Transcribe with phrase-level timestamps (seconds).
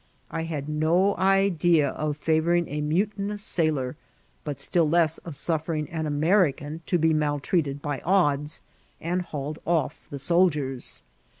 [0.31, 3.97] I had no idea of favouring a mutinous sail or,
[4.43, 6.07] but still less of sufiering an.
[6.07, 8.61] American to be mal treated by odds,
[8.99, 11.03] and hauled off the soldiers.